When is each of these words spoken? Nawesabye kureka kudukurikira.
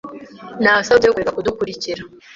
Nawesabye 0.63 1.07
kureka 1.11 1.35
kudukurikira. 1.37 2.01